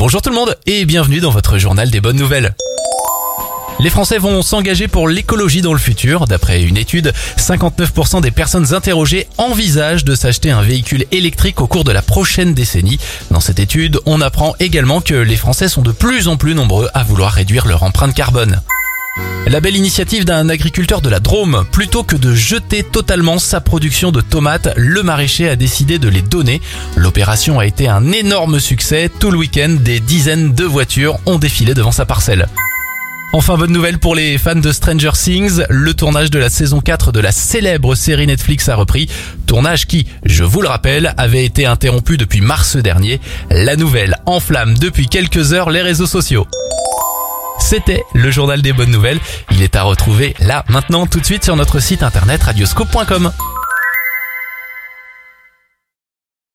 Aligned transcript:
Bonjour 0.00 0.22
tout 0.22 0.30
le 0.30 0.34
monde 0.34 0.56
et 0.64 0.86
bienvenue 0.86 1.20
dans 1.20 1.30
votre 1.30 1.58
journal 1.58 1.90
des 1.90 2.00
bonnes 2.00 2.16
nouvelles. 2.16 2.54
Les 3.80 3.90
Français 3.90 4.16
vont 4.16 4.40
s'engager 4.40 4.88
pour 4.88 5.06
l'écologie 5.10 5.60
dans 5.60 5.74
le 5.74 5.78
futur. 5.78 6.24
D'après 6.26 6.62
une 6.62 6.78
étude, 6.78 7.12
59% 7.36 8.22
des 8.22 8.30
personnes 8.30 8.72
interrogées 8.72 9.28
envisagent 9.36 10.06
de 10.06 10.14
s'acheter 10.14 10.50
un 10.50 10.62
véhicule 10.62 11.04
électrique 11.12 11.60
au 11.60 11.66
cours 11.66 11.84
de 11.84 11.92
la 11.92 12.00
prochaine 12.00 12.54
décennie. 12.54 12.98
Dans 13.30 13.40
cette 13.40 13.58
étude, 13.58 14.00
on 14.06 14.22
apprend 14.22 14.54
également 14.58 15.02
que 15.02 15.12
les 15.12 15.36
Français 15.36 15.68
sont 15.68 15.82
de 15.82 15.92
plus 15.92 16.28
en 16.28 16.38
plus 16.38 16.54
nombreux 16.54 16.88
à 16.94 17.02
vouloir 17.02 17.32
réduire 17.32 17.66
leur 17.66 17.82
empreinte 17.82 18.14
carbone. 18.14 18.62
La 19.46 19.60
belle 19.60 19.76
initiative 19.76 20.24
d'un 20.24 20.48
agriculteur 20.48 21.00
de 21.00 21.08
la 21.08 21.18
Drôme, 21.18 21.64
plutôt 21.72 22.04
que 22.04 22.14
de 22.14 22.34
jeter 22.34 22.84
totalement 22.84 23.38
sa 23.38 23.60
production 23.60 24.12
de 24.12 24.20
tomates, 24.20 24.68
le 24.76 25.02
maraîcher 25.02 25.48
a 25.48 25.56
décidé 25.56 25.98
de 25.98 26.08
les 26.08 26.22
donner. 26.22 26.60
L'opération 26.94 27.58
a 27.58 27.66
été 27.66 27.88
un 27.88 28.12
énorme 28.12 28.60
succès. 28.60 29.10
Tout 29.18 29.30
le 29.30 29.38
week-end, 29.38 29.76
des 29.80 29.98
dizaines 29.98 30.54
de 30.54 30.64
voitures 30.64 31.18
ont 31.26 31.38
défilé 31.38 31.74
devant 31.74 31.90
sa 31.90 32.06
parcelle. 32.06 32.48
Enfin, 33.32 33.56
bonne 33.56 33.72
nouvelle 33.72 33.98
pour 33.98 34.14
les 34.14 34.38
fans 34.38 34.56
de 34.56 34.72
Stranger 34.72 35.12
Things, 35.14 35.62
le 35.68 35.94
tournage 35.94 36.30
de 36.30 36.38
la 36.38 36.50
saison 36.50 36.80
4 36.80 37.12
de 37.12 37.20
la 37.20 37.32
célèbre 37.32 37.94
série 37.94 38.26
Netflix 38.26 38.68
a 38.68 38.74
repris. 38.74 39.08
Tournage 39.46 39.86
qui, 39.86 40.06
je 40.24 40.44
vous 40.44 40.62
le 40.62 40.68
rappelle, 40.68 41.14
avait 41.16 41.44
été 41.44 41.64
interrompu 41.64 42.16
depuis 42.16 42.40
mars 42.40 42.76
dernier. 42.76 43.20
La 43.50 43.76
nouvelle 43.76 44.16
enflamme 44.26 44.76
depuis 44.76 45.06
quelques 45.06 45.52
heures 45.52 45.70
les 45.70 45.82
réseaux 45.82 46.06
sociaux. 46.06 46.46
C'était 47.70 48.02
le 48.14 48.32
journal 48.32 48.62
des 48.62 48.72
bonnes 48.72 48.90
nouvelles. 48.90 49.20
Il 49.52 49.62
est 49.62 49.76
à 49.76 49.84
retrouver 49.84 50.34
là, 50.40 50.64
maintenant, 50.68 51.06
tout 51.06 51.20
de 51.20 51.24
suite 51.24 51.44
sur 51.44 51.54
notre 51.54 51.78
site 51.78 52.02
internet 52.02 52.42
radioscope.com. 52.42 53.30